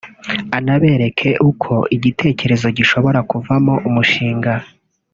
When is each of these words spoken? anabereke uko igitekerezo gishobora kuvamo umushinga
anabereke 0.57 1.29
uko 1.49 1.73
igitekerezo 1.95 2.67
gishobora 2.77 3.19
kuvamo 3.31 3.73
umushinga 3.87 4.53